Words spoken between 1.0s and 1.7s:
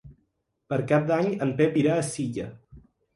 d'Any en